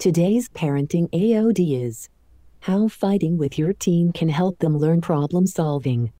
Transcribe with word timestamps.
Today's 0.00 0.48
parenting 0.48 1.08
AOD 1.10 1.84
is 1.84 2.08
how 2.60 2.88
fighting 2.88 3.36
with 3.36 3.58
your 3.58 3.74
teen 3.74 4.12
can 4.12 4.30
help 4.30 4.60
them 4.60 4.78
learn 4.78 5.02
problem 5.02 5.46
solving. 5.46 6.10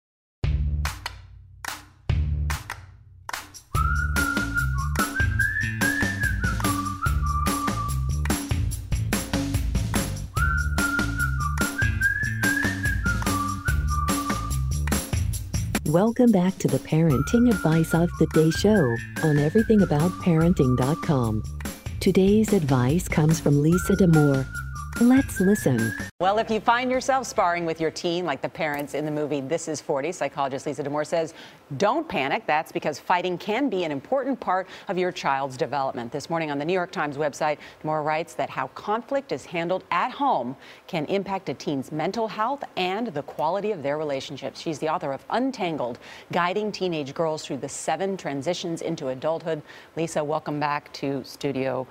Welcome 15.87 16.33
back 16.33 16.59
to 16.59 16.69
the 16.69 16.81
Parenting 16.81 17.49
Advice 17.49 17.95
of 17.95 18.11
the 18.19 18.27
Day 18.35 18.51
show 18.51 18.95
on 19.27 19.37
everythingaboutparenting.com. 19.37 21.60
Today's 22.01 22.55
advice 22.55 23.09
comes 23.09 23.41
from 23.41 23.61
Lisa 23.61 23.95
Damour, 23.95 24.47
Let's 25.01 25.41
listen. 25.41 25.95
Well, 26.21 26.37
if 26.37 26.51
you 26.51 26.61
find 26.61 26.91
yourself 26.91 27.27
sparring 27.27 27.65
with 27.65 27.81
your 27.81 27.91
teen, 27.91 28.27
like 28.27 28.43
the 28.43 28.51
parents 28.51 28.93
in 28.93 29.07
the 29.07 29.11
movie 29.11 29.41
This 29.41 29.67
is 29.67 29.81
40, 29.81 30.13
psychologist 30.13 30.67
Lisa 30.67 30.83
Damour 30.83 31.07
says, 31.07 31.33
don't 31.79 32.07
panic. 32.07 32.45
That's 32.47 32.71
because 32.71 32.99
fighting 32.99 33.39
can 33.39 33.71
be 33.71 33.85
an 33.85 33.93
important 33.93 34.39
part 34.39 34.69
of 34.89 34.99
your 34.99 35.11
child's 35.11 35.57
development. 35.57 36.13
This 36.13 36.29
morning 36.29 36.51
on 36.51 36.59
the 36.59 36.67
New 36.67 36.75
York 36.75 36.93
Times 36.93 37.17
website, 37.17 37.57
Damour 37.83 38.03
writes 38.03 38.35
that 38.35 38.51
how 38.51 38.67
conflict 38.69 39.33
is 39.33 39.47
handled 39.47 39.85
at 39.91 40.11
home 40.11 40.55
can 40.87 41.07
impact 41.07 41.49
a 41.49 41.55
teen's 41.55 41.91
mental 41.91 42.29
health 42.29 42.63
and 42.77 43.07
the 43.07 43.23
quality 43.23 43.73
of 43.73 43.83
their 43.83 43.97
relationships. 43.97 44.61
She's 44.61 44.79
the 44.81 44.91
author 44.91 45.15
of 45.15 45.25
Untangled, 45.31 45.99
guiding 46.31 46.71
teenage 46.71 47.15
girls 47.15 47.43
through 47.43 47.59
the 47.59 47.71
seven 47.71 48.19
transitions 48.19 48.83
into 48.83 49.09
adulthood. 49.09 49.63
Lisa, 49.97 50.23
welcome 50.23 50.61
back 50.61 50.93
to 50.93 51.25
Studio 51.25 51.87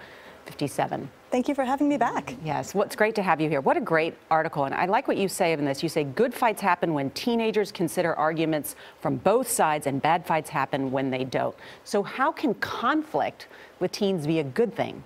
57. 0.45 1.09
Thank 1.31 1.47
you 1.47 1.53
for 1.53 1.63
having 1.63 1.87
me 1.87 1.97
back. 1.97 2.35
Yes, 2.43 2.73
what's 2.73 2.95
great 2.95 3.13
to 3.15 3.21
have 3.21 3.39
you 3.39 3.49
here. 3.49 3.61
What 3.61 3.77
a 3.77 3.81
great 3.81 4.15
article. 4.31 4.65
And 4.65 4.73
I 4.73 4.85
like 4.85 5.07
what 5.07 5.15
you 5.15 5.27
say 5.27 5.53
in 5.53 5.63
this. 5.63 5.83
You 5.83 5.89
say 5.89 6.03
good 6.03 6.33
fights 6.33 6.59
happen 6.59 6.95
when 6.95 7.11
teenagers 7.11 7.71
consider 7.71 8.15
arguments 8.15 8.75
from 8.99 9.17
both 9.17 9.47
sides, 9.47 9.85
and 9.85 10.01
bad 10.01 10.25
fights 10.25 10.49
happen 10.49 10.91
when 10.91 11.11
they 11.11 11.23
don't. 11.23 11.55
So, 11.83 12.01
how 12.01 12.31
can 12.31 12.55
conflict 12.55 13.47
with 13.79 13.91
teens 13.91 14.25
be 14.25 14.39
a 14.39 14.43
good 14.43 14.75
thing? 14.75 15.03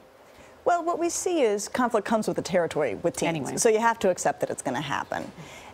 Well, 0.64 0.82
what 0.86 0.98
we 0.98 1.10
see 1.10 1.42
is 1.42 1.68
conflict 1.68 2.08
comes 2.08 2.26
with 2.26 2.38
the 2.38 2.42
territory 2.42 2.96
with 2.96 3.18
teens. 3.18 3.30
Anyway. 3.30 3.58
So, 3.58 3.68
you 3.68 3.80
have 3.80 4.00
to 4.00 4.10
accept 4.10 4.40
that 4.40 4.50
it's 4.50 4.62
going 4.62 4.76
to 4.76 4.82
happen. 4.82 5.30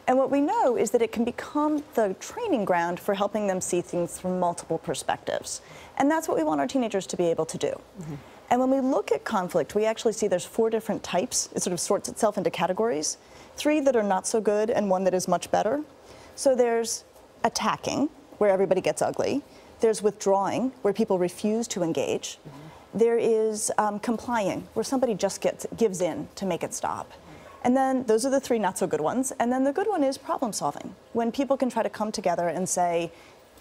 And 0.07 0.17
what 0.17 0.31
we 0.31 0.41
know 0.41 0.75
is 0.75 0.89
that 0.91 1.03
it 1.03 1.11
can 1.11 1.23
become 1.23 1.83
the 1.93 2.15
training 2.19 2.65
ground 2.65 2.99
for 2.99 3.13
helping 3.13 3.45
them 3.45 3.61
see 3.61 3.81
things 3.81 4.19
from 4.19 4.39
multiple 4.39 4.79
perspectives. 4.79 5.61
And 5.99 6.09
that's 6.09 6.27
what 6.27 6.35
we 6.35 6.43
want 6.43 6.59
our 6.59 6.65
teenagers 6.65 7.05
to 7.07 7.17
be 7.17 7.25
able 7.27 7.45
to 7.45 7.57
do. 7.59 7.67
Mm-hmm. 7.67 8.15
And 8.49 8.59
when 8.59 8.71
we 8.71 8.79
look 8.79 9.11
at 9.11 9.23
conflict, 9.23 9.75
we 9.75 9.85
actually 9.85 10.13
see 10.13 10.27
there's 10.27 10.45
four 10.45 10.69
different 10.69 11.03
types. 11.03 11.49
It 11.53 11.61
sort 11.61 11.73
of 11.73 11.79
sorts 11.79 12.09
itself 12.09 12.37
into 12.37 12.49
categories. 12.49 13.17
Three 13.55 13.79
that 13.81 13.95
are 13.95 14.03
not 14.03 14.25
so 14.25 14.41
good 14.41 14.69
and 14.69 14.89
one 14.89 15.03
that 15.03 15.13
is 15.13 15.27
much 15.27 15.51
better. 15.51 15.81
So 16.35 16.55
there's 16.55 17.03
attacking, 17.43 18.09
where 18.37 18.49
everybody 18.49 18.81
gets 18.81 19.01
ugly. 19.01 19.43
There's 19.81 20.01
withdrawing, 20.01 20.71
where 20.81 20.93
people 20.93 21.19
refuse 21.19 21.67
to 21.69 21.83
engage. 21.83 22.39
There 22.93 23.17
is 23.17 23.71
um, 23.77 23.99
complying, 23.99 24.67
where 24.73 24.83
somebody 24.83 25.13
just 25.13 25.41
gets, 25.41 25.67
gives 25.77 26.01
in 26.01 26.27
to 26.35 26.45
make 26.45 26.63
it 26.63 26.73
stop. 26.73 27.11
And 27.63 27.75
then 27.77 28.03
those 28.05 28.25
are 28.25 28.29
the 28.29 28.39
three 28.39 28.57
not 28.57 28.77
so 28.77 28.87
good 28.87 29.01
ones. 29.01 29.31
And 29.39 29.51
then 29.51 29.63
the 29.63 29.73
good 29.73 29.87
one 29.87 30.03
is 30.03 30.17
problem 30.17 30.53
solving, 30.53 30.95
when 31.13 31.31
people 31.31 31.55
can 31.55 31.69
try 31.69 31.83
to 31.83 31.89
come 31.89 32.11
together 32.11 32.47
and 32.47 32.67
say, 32.67 33.11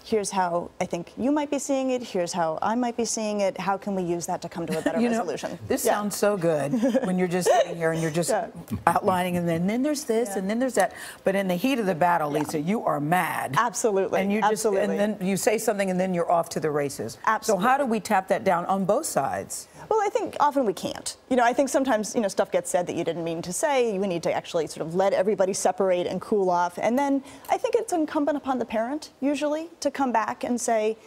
here's 0.03 0.31
how 0.31 0.71
I 0.79 0.85
think 0.85 1.11
you 1.17 1.31
might 1.31 1.51
be 1.51 1.59
seeing 1.59 1.91
it, 1.91 2.03
here's 2.03 2.33
how 2.33 2.59
I 2.61 2.75
might 2.75 2.97
be 2.97 3.05
seeing 3.05 3.41
it, 3.41 3.57
how 3.57 3.77
can 3.77 3.95
we 3.95 4.03
use 4.03 4.25
that 4.27 4.41
to 4.41 4.49
come 4.49 4.65
to 4.67 4.77
a 4.77 4.81
better 4.81 4.99
you 5.01 5.09
resolution? 5.09 5.51
Know, 5.51 5.59
this 5.67 5.85
yeah. 5.85 5.93
sounds 5.93 6.15
so 6.15 6.37
good 6.37 6.73
when 7.05 7.17
you're 7.17 7.27
just 7.27 7.47
sitting 7.47 7.75
here 7.75 7.91
and 7.91 8.01
you're 8.01 8.11
just 8.11 8.29
yeah. 8.29 8.47
outlining, 8.87 9.37
and 9.37 9.47
then, 9.47 9.61
and 9.61 9.69
then 9.69 9.83
there's 9.83 10.03
this, 10.03 10.29
yeah. 10.29 10.39
and 10.39 10.49
then 10.49 10.59
there's 10.59 10.75
that. 10.75 10.93
But 11.23 11.35
in 11.35 11.47
the 11.47 11.55
heat 11.55 11.79
of 11.79 11.85
the 11.85 11.95
battle, 11.95 12.29
Lisa, 12.31 12.59
you 12.59 12.83
are 12.85 12.99
mad. 12.99 13.55
Absolutely. 13.57 14.21
And 14.21 14.31
you 14.31 14.41
just, 14.41 14.65
Absolutely. 14.65 14.97
and 14.97 15.17
then 15.19 15.27
you 15.27 15.37
say 15.37 15.57
something, 15.57 15.89
and 15.89 15.99
then 15.99 16.13
you're 16.13 16.31
off 16.31 16.49
to 16.49 16.59
the 16.59 16.71
races. 16.71 17.17
Absolutely. 17.25 17.63
So 17.63 17.67
how 17.67 17.77
do 17.77 17.85
we 17.85 17.99
tap 17.99 18.27
that 18.29 18.43
down 18.43 18.65
on 18.65 18.85
both 18.85 19.05
sides? 19.05 19.67
Well, 19.87 20.01
I 20.01 20.09
think 20.09 20.35
often 20.39 20.65
we 20.65 20.73
can't. 20.73 21.15
You 21.29 21.35
know, 21.35 21.43
I 21.43 21.53
think 21.53 21.69
sometimes, 21.69 22.15
you 22.15 22.21
know, 22.21 22.27
stuff 22.27 22.51
gets 22.51 22.69
said 22.69 22.87
that 22.87 22.95
you 22.95 23.03
didn't 23.03 23.23
mean 23.23 23.41
to 23.43 23.53
say. 23.53 23.97
We 23.97 24.07
need 24.07 24.23
to 24.23 24.33
actually 24.33 24.67
sort 24.67 24.85
of 24.85 24.95
let 24.95 25.13
everybody 25.13 25.53
separate 25.53 26.07
and 26.07 26.19
cool 26.19 26.49
off. 26.49 26.77
And 26.77 26.97
then 26.97 27.23
I 27.49 27.57
think 27.57 27.75
it's 27.75 27.93
incumbent 27.93 28.37
upon 28.37 28.59
the 28.59 28.65
parent, 28.65 29.11
usually, 29.21 29.69
to 29.79 29.91
come 29.91 30.11
back 30.11 30.43
and 30.43 30.59
say, 30.59 30.97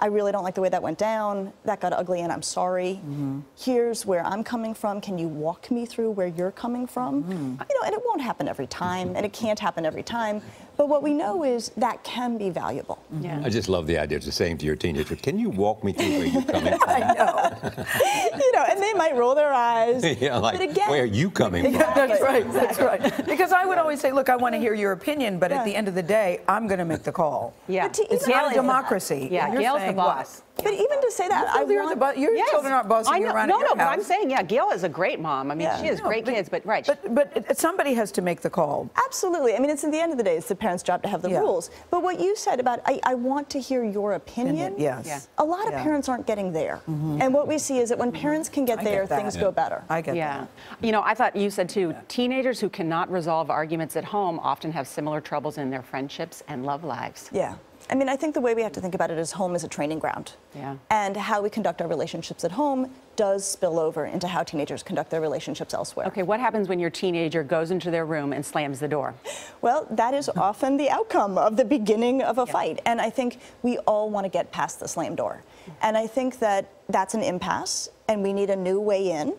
I 0.00 0.06
really 0.06 0.30
don't 0.30 0.44
like 0.44 0.54
the 0.54 0.60
way 0.60 0.68
that 0.68 0.80
went 0.80 0.96
down. 0.98 1.52
That 1.64 1.80
got 1.80 1.92
ugly, 1.92 2.20
and 2.20 2.30
I'm 2.30 2.42
sorry. 2.42 3.00
Mm-hmm. 3.02 3.40
Here's 3.58 4.06
where 4.06 4.24
I'm 4.24 4.44
coming 4.44 4.72
from. 4.72 5.00
Can 5.00 5.18
you 5.18 5.26
walk 5.26 5.72
me 5.72 5.86
through 5.86 6.12
where 6.12 6.28
you're 6.28 6.52
coming 6.52 6.86
from? 6.86 7.24
Mm-hmm. 7.24 7.62
You 7.68 7.80
know, 7.80 7.84
and 7.84 7.94
it 7.94 8.02
won't 8.04 8.20
happen 8.20 8.46
every 8.46 8.68
time, 8.68 9.16
and 9.16 9.26
it 9.26 9.32
can't 9.32 9.58
happen 9.58 9.84
every 9.84 10.04
time. 10.04 10.40
But 10.78 10.88
what 10.88 11.02
we 11.02 11.12
know 11.12 11.42
is 11.42 11.70
that 11.76 12.04
can 12.04 12.38
be 12.38 12.50
valuable. 12.50 13.00
Yeah. 13.20 13.42
I 13.44 13.50
just 13.50 13.68
love 13.68 13.88
the 13.88 13.98
idea 13.98 14.18
of 14.18 14.22
saying 14.22 14.58
to 14.58 14.66
your 14.66 14.76
teenager, 14.76 15.16
"Can 15.16 15.36
you 15.36 15.50
walk 15.50 15.82
me 15.82 15.92
through 15.92 16.18
where 16.18 16.26
you're 16.26 16.42
coming 16.54 16.78
from?" 16.78 16.88
I 16.88 17.14
know. 17.18 17.74
you 18.38 18.52
know, 18.52 18.64
and 18.70 18.80
they 18.80 18.94
might 18.94 19.16
roll 19.16 19.34
their 19.34 19.52
eyes. 19.52 20.04
yeah, 20.20 20.38
like, 20.38 20.60
again, 20.60 20.88
where 20.88 21.02
are 21.02 21.14
you 21.20 21.32
coming 21.32 21.64
from? 21.64 21.72
That's 21.72 22.22
right. 22.22 22.52
That's 22.52 22.78
right. 22.78 23.26
Because 23.26 23.50
I 23.50 23.64
would 23.66 23.78
always 23.78 24.00
say, 24.00 24.12
"Look, 24.12 24.28
I 24.28 24.36
want 24.36 24.54
to 24.54 24.60
hear 24.60 24.72
your 24.72 24.92
opinion, 24.92 25.40
but 25.40 25.50
yeah. 25.50 25.58
at 25.58 25.64
the 25.64 25.74
end 25.74 25.88
of 25.88 25.96
the 25.96 26.02
day, 26.02 26.42
I'm 26.46 26.68
going 26.68 26.78
to 26.78 26.84
make 26.84 27.02
the 27.02 27.10
call." 27.10 27.54
Yeah, 27.66 27.90
it's 28.08 28.28
not 28.28 28.52
a 28.52 28.54
democracy. 28.54 29.28
Yeah, 29.32 29.52
Gayle's 29.52 29.84
the 29.84 29.92
boss. 29.94 30.42
But 30.62 30.74
even 30.74 31.00
to 31.00 31.10
say 31.10 31.28
that, 31.28 31.48
I 31.48 31.64
want, 31.64 31.98
the 31.98 32.20
your 32.20 32.34
yes. 32.34 32.50
children 32.50 32.72
aren't 32.72 32.88
bossing 32.88 33.22
you 33.22 33.28
around. 33.28 33.48
No, 33.48 33.60
no, 33.60 33.74
but 33.74 33.86
I'm 33.86 34.02
saying, 34.02 34.30
yeah, 34.30 34.42
Gayle 34.42 34.70
is 34.70 34.84
a 34.84 34.88
great 34.88 35.20
mom. 35.20 35.50
I 35.50 35.54
mean, 35.54 35.66
yeah. 35.66 35.80
she 35.80 35.86
has 35.86 35.98
no, 35.98 36.06
great 36.06 36.24
but, 36.24 36.34
kids, 36.34 36.48
but 36.48 36.66
right. 36.66 36.84
But 36.86 37.14
but 37.14 37.58
somebody 37.58 37.94
has 37.94 38.10
to 38.12 38.22
make 38.22 38.40
the 38.40 38.50
call. 38.50 38.90
Absolutely. 39.04 39.54
I 39.54 39.60
mean, 39.60 39.70
it's 39.70 39.84
at 39.84 39.92
the 39.92 40.00
end 40.00 40.12
of 40.12 40.18
the 40.18 40.24
day, 40.24 40.36
it's 40.36 40.48
the 40.48 40.54
parents' 40.54 40.82
job 40.82 41.02
to 41.02 41.08
have 41.08 41.22
the 41.22 41.30
yeah. 41.30 41.38
rules. 41.38 41.70
But 41.90 42.02
what 42.02 42.20
you 42.20 42.36
said 42.36 42.60
about, 42.60 42.80
I, 42.86 43.00
I 43.04 43.14
want 43.14 43.48
to 43.50 43.60
hear 43.60 43.84
your 43.84 44.14
opinion. 44.14 44.74
yes. 44.78 45.06
Yeah. 45.06 45.20
A 45.38 45.44
lot 45.44 45.66
of 45.66 45.74
parents 45.74 46.08
aren't 46.08 46.26
getting 46.26 46.52
there. 46.52 46.80
Mm-hmm. 46.88 47.22
And 47.22 47.32
what 47.32 47.46
we 47.46 47.58
see 47.58 47.78
is 47.78 47.88
that 47.90 47.98
when 47.98 48.12
parents 48.12 48.48
can 48.48 48.64
get 48.64 48.82
there, 48.82 49.06
get 49.06 49.18
things 49.18 49.36
go 49.36 49.50
better. 49.50 49.84
I 49.88 50.00
get 50.00 50.16
yeah. 50.16 50.38
that. 50.40 50.84
You 50.84 50.92
know, 50.92 51.02
I 51.02 51.14
thought 51.14 51.36
you 51.36 51.50
said 51.50 51.68
too, 51.68 51.94
teenagers 52.08 52.60
who 52.60 52.68
cannot 52.68 53.10
resolve 53.10 53.50
arguments 53.50 53.96
at 53.96 54.04
home 54.04 54.38
often 54.40 54.72
have 54.72 54.88
similar 54.88 55.20
troubles 55.20 55.58
in 55.58 55.70
their 55.70 55.82
friendships 55.82 56.42
and 56.48 56.64
love 56.64 56.84
lives. 56.84 57.30
Yeah. 57.32 57.54
I 57.90 57.94
mean, 57.94 58.08
I 58.08 58.16
think 58.16 58.34
the 58.34 58.40
way 58.40 58.54
we 58.54 58.62
have 58.62 58.72
to 58.72 58.80
think 58.80 58.94
about 58.94 59.10
it 59.10 59.18
is 59.18 59.32
home 59.32 59.54
is 59.54 59.64
a 59.64 59.68
training 59.68 59.98
ground. 59.98 60.32
Yeah. 60.54 60.76
And 60.90 61.16
how 61.16 61.40
we 61.40 61.48
conduct 61.48 61.80
our 61.80 61.88
relationships 61.88 62.44
at 62.44 62.52
home 62.52 62.92
does 63.16 63.44
spill 63.44 63.78
over 63.78 64.04
into 64.04 64.28
how 64.28 64.42
teenagers 64.42 64.82
conduct 64.82 65.10
their 65.10 65.20
relationships 65.20 65.74
elsewhere. 65.74 66.06
Okay, 66.06 66.22
what 66.22 66.38
happens 66.38 66.68
when 66.68 66.78
your 66.78 66.90
teenager 66.90 67.42
goes 67.42 67.70
into 67.70 67.90
their 67.90 68.04
room 68.04 68.32
and 68.32 68.44
slams 68.44 68.78
the 68.78 68.88
door? 68.88 69.14
Well, 69.62 69.86
that 69.90 70.14
is 70.14 70.28
often 70.28 70.76
the 70.76 70.90
outcome 70.90 71.38
of 71.38 71.56
the 71.56 71.64
beginning 71.64 72.22
of 72.22 72.38
a 72.38 72.44
yeah. 72.46 72.52
fight. 72.52 72.80
And 72.84 73.00
I 73.00 73.10
think 73.10 73.38
we 73.62 73.78
all 73.78 74.10
want 74.10 74.24
to 74.24 74.30
get 74.30 74.52
past 74.52 74.80
the 74.80 74.88
slam 74.88 75.14
door. 75.14 75.42
And 75.82 75.96
I 75.96 76.06
think 76.06 76.38
that 76.38 76.70
that's 76.88 77.14
an 77.14 77.22
impasse, 77.22 77.88
and 78.06 78.22
we 78.22 78.32
need 78.32 78.50
a 78.50 78.56
new 78.56 78.80
way 78.80 79.10
in. 79.10 79.34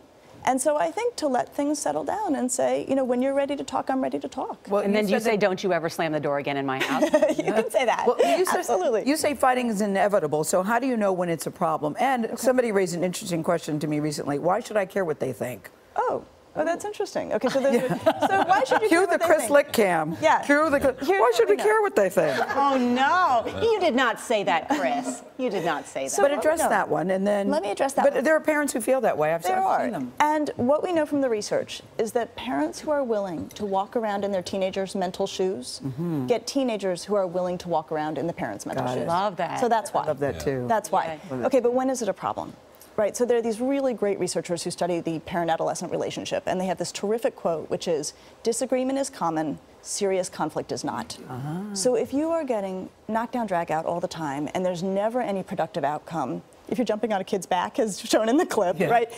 And 0.46 0.62
so 0.62 0.78
I 0.78 0.92
think 0.92 1.16
to 1.18 1.28
let 1.28 1.54
things 1.54 1.80
settle 1.80 2.04
down 2.04 2.36
and 2.36 2.52
say, 2.52 2.86
you 2.88 2.96
know, 2.96 3.04
when 3.04 3.22
you're 3.22 3.34
ready 3.34 3.56
to 3.56 3.64
talk, 3.64 3.90
I'm 3.90 4.02
ready 4.02 4.20
to 4.20 4.28
talk. 4.28 4.68
Well, 4.70 4.82
and 4.82 4.96
then 4.96 5.08
you 5.08 5.20
say, 5.20 5.38
don't 5.38 5.64
you 5.64 5.74
ever 5.74 5.90
slam 5.90 6.12
the 6.12 6.20
door 6.20 6.40
again 6.40 6.58
in 6.58 6.66
my 6.66 6.80
house? 6.80 7.04
you 7.38 7.54
can 7.54 7.70
say 7.70 7.86
that. 7.86 8.06
Well, 8.08 8.18
you 8.20 8.46
Absolutely. 8.48 9.04
Say, 9.04 9.10
you 9.10 9.18
say 9.18 9.34
fighting 9.36 9.68
is 9.68 9.82
inevitable. 9.82 10.44
So 10.44 10.64
how 10.64 10.80
do 10.80 10.88
you 10.88 10.98
know 10.98 11.12
when 11.12 11.30
it's 11.30 11.48
a 11.48 11.52
problem? 11.52 11.96
And 12.00 12.26
okay. 12.26 12.36
somebody 12.36 12.72
raised 12.72 12.96
an 12.96 13.04
interesting 13.04 13.44
question 13.44 13.80
to 13.80 13.88
me 13.88 14.00
recently. 14.00 14.40
Why 14.40 14.60
should 14.60 14.78
I 14.78 14.86
care 14.86 15.06
what 15.06 15.20
they 15.20 15.34
think? 15.34 15.70
Oh. 15.96 16.26
Oh, 16.56 16.66
that's 16.66 16.84
interesting. 16.84 17.32
Okay, 17.34 17.48
so, 17.48 17.60
yeah. 17.60 18.28
so 18.28 18.44
why 18.44 18.64
should 18.64 18.82
you 18.82 18.90
cue 18.90 19.08
the 19.08 19.20
Chris 19.20 19.42
think? 19.42 19.52
Licht 19.52 19.74
cam? 19.74 20.18
Yeah. 20.22 20.44
Cue 20.44 20.70
the. 20.70 20.80
why 21.06 21.32
should 21.36 21.48
we 21.48 21.56
know. 21.56 21.64
care 21.64 21.82
what 21.82 21.96
they 21.96 22.10
think? 22.10 22.38
Oh 22.56 22.78
no, 22.78 23.62
you 23.62 23.80
did 23.80 23.96
not 23.96 24.20
say 24.20 24.44
that, 24.44 24.68
Chris. 24.68 25.22
You 25.38 25.50
did 25.50 25.64
not 25.64 25.88
say 25.88 26.06
that. 26.06 26.12
So, 26.12 26.24
but 26.24 26.32
address 26.32 26.60
no. 26.60 26.70
that 26.70 26.90
one, 26.90 27.12
and 27.12 27.26
then. 27.26 27.50
Let 27.50 27.64
me 27.64 27.72
address 27.72 27.94
that. 27.94 28.04
But 28.04 28.16
one. 28.16 28.24
there 28.24 28.36
are 28.36 28.40
parents 28.40 28.74
who 28.74 28.82
feel 28.82 29.00
that 29.02 29.18
way. 29.18 29.34
I've, 29.34 29.44
there 29.44 29.58
I've 29.58 29.64
are. 29.64 29.84
seen 29.84 29.92
them. 29.92 30.12
And 30.20 30.52
what 30.56 30.84
we 30.84 30.92
know 30.92 31.06
from 31.06 31.22
the 31.22 31.30
research 31.30 31.82
is 31.98 32.12
that 32.14 32.36
parents 32.36 32.80
who 32.80 32.92
are 32.92 33.04
willing 33.04 33.48
to 33.50 33.66
walk 33.66 33.96
around 33.96 34.26
in 34.26 34.32
their 34.32 34.42
teenagers' 34.42 34.96
mental 34.96 35.28
shoes 35.28 35.82
mm-hmm. 35.84 36.28
get 36.28 36.48
teenagers 36.48 37.04
who 37.04 37.16
are 37.16 37.28
willing 37.28 37.58
to 37.60 37.70
walk 37.70 37.92
around 37.92 38.18
in 38.18 38.28
the 38.28 38.34
parents' 38.34 38.66
mental 38.66 38.86
Got 38.86 38.96
shoes. 38.96 39.04
It. 39.04 39.08
Love 39.08 39.36
that. 39.38 39.60
So 39.60 39.70
that's 39.70 39.94
why. 39.94 40.04
I 40.04 40.08
love 40.08 40.20
that 40.20 40.40
too. 40.40 40.66
That's 40.68 40.92
why. 40.92 41.20
Yeah. 41.30 41.46
Okay, 41.46 41.60
but 41.60 41.74
when 41.74 41.90
is 41.90 42.02
it 42.02 42.10
a 42.10 42.14
problem? 42.14 42.54
Right, 43.00 43.16
so 43.16 43.24
there 43.24 43.38
are 43.38 43.42
these 43.42 43.62
really 43.62 43.94
great 43.94 44.20
researchers 44.20 44.62
who 44.62 44.72
study 44.72 45.00
the 45.00 45.20
parent 45.20 45.50
adolescent 45.50 45.90
relationship, 45.90 46.44
and 46.48 46.60
they 46.60 46.66
have 46.66 46.78
this 46.78 46.92
terrific 46.92 47.34
quote, 47.34 47.70
which 47.70 47.88
is 47.88 48.12
disagreement 48.44 49.00
is 49.00 49.10
common, 49.10 49.58
serious 49.82 50.28
conflict 50.28 50.74
is 50.74 50.84
not. 50.84 51.18
Uh-huh. 51.30 51.74
So 51.74 51.96
if 51.96 52.14
you 52.14 52.30
are 52.32 52.44
getting 52.44 52.90
knocked 53.08 53.32
down, 53.32 53.48
drag 53.48 53.72
out 53.72 53.86
all 53.86 54.02
the 54.02 54.08
time, 54.10 54.50
and 54.54 54.66
there's 54.66 54.84
never 54.84 55.22
any 55.22 55.44
productive 55.44 55.86
outcome, 55.86 56.42
if 56.68 56.78
you're 56.78 56.84
jumping 56.84 57.14
on 57.14 57.22
a 57.22 57.24
kid's 57.24 57.46
back, 57.46 57.80
as 57.80 58.02
shown 58.02 58.28
in 58.28 58.36
the 58.36 58.46
clip, 58.46 58.78
yeah. 58.78 58.88
right? 58.88 59.10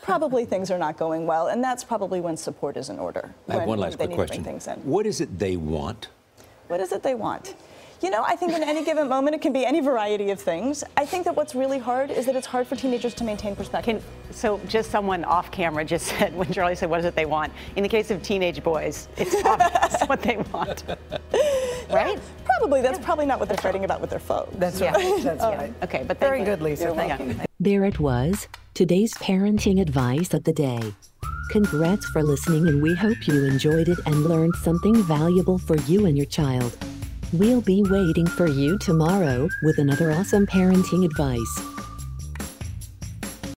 Probably 0.00 0.46
things 0.46 0.70
are 0.70 0.78
not 0.78 0.96
going 0.96 1.26
well, 1.26 1.48
and 1.48 1.62
that's 1.62 1.84
probably 1.84 2.22
when 2.22 2.38
support 2.38 2.78
is 2.78 2.88
in 2.88 2.98
order. 2.98 3.34
I 3.50 3.56
have 3.56 3.68
one 3.68 3.78
last 3.78 3.98
quick 3.98 4.12
question. 4.12 4.44
What 4.84 5.04
is 5.04 5.20
it 5.20 5.38
they 5.38 5.58
want? 5.58 6.08
What 6.68 6.80
is 6.80 6.90
it 6.90 7.02
they 7.02 7.14
want? 7.14 7.54
You 8.02 8.10
know, 8.10 8.22
I 8.26 8.36
think 8.36 8.52
in 8.52 8.62
any 8.62 8.84
given 8.84 9.08
moment 9.08 9.34
it 9.36 9.40
can 9.42 9.52
be 9.54 9.64
any 9.64 9.80
variety 9.80 10.30
of 10.30 10.38
things. 10.38 10.84
I 10.96 11.06
think 11.06 11.24
that 11.24 11.34
what's 11.34 11.54
really 11.54 11.78
hard 11.78 12.10
is 12.10 12.26
that 12.26 12.36
it's 12.36 12.46
hard 12.46 12.66
for 12.66 12.76
teenagers 12.76 13.14
to 13.14 13.24
maintain 13.24 13.56
perspective. 13.56 14.02
Can, 14.30 14.34
so 14.34 14.60
just 14.68 14.90
someone 14.90 15.24
off 15.24 15.50
camera 15.50 15.84
just 15.84 16.06
said 16.18 16.36
when 16.36 16.52
Charlie 16.52 16.74
said, 16.76 16.90
"What 16.90 17.00
is 17.00 17.06
it 17.06 17.14
they 17.14 17.24
want?" 17.24 17.52
In 17.76 17.82
the 17.82 17.88
case 17.88 18.10
of 18.10 18.22
teenage 18.22 18.62
boys, 18.62 19.08
it's 19.16 19.34
obvious 19.44 20.02
what 20.06 20.20
they 20.20 20.36
want, 20.52 20.84
right? 21.90 22.18
Probably 22.44 22.82
that's 22.82 22.98
probably 22.98 23.24
not 23.26 23.40
what 23.40 23.48
they're 23.48 23.56
fighting 23.58 23.84
about 23.84 24.00
with 24.02 24.10
their 24.10 24.18
phone. 24.18 24.48
That's 24.58 24.78
Yeah. 24.78 24.92
right. 24.92 25.22
That's 25.22 25.42
right. 25.42 25.72
Okay, 25.82 26.04
but 26.06 26.20
Very 26.20 26.40
you. 26.40 26.44
good, 26.44 26.60
Lisa. 26.60 26.84
You're 26.84 26.94
Thank 26.94 27.20
you. 27.20 27.40
There 27.58 27.84
it 27.84 27.98
was, 27.98 28.46
today's 28.74 29.14
parenting 29.14 29.80
advice 29.80 30.34
of 30.34 30.44
the 30.44 30.52
day. 30.52 30.80
Congrats 31.50 32.04
for 32.10 32.22
listening, 32.22 32.66
and 32.68 32.82
we 32.82 32.94
hope 32.94 33.26
you 33.26 33.44
enjoyed 33.46 33.88
it 33.88 33.98
and 34.04 34.24
learned 34.24 34.54
something 34.56 34.96
valuable 35.04 35.58
for 35.58 35.76
you 35.78 36.04
and 36.06 36.16
your 36.16 36.26
child. 36.26 36.76
We'll 37.32 37.60
be 37.60 37.82
waiting 37.82 38.26
for 38.26 38.46
you 38.46 38.78
tomorrow 38.78 39.48
with 39.62 39.78
another 39.78 40.12
awesome 40.12 40.46
parenting 40.46 41.04
advice. 41.04 41.75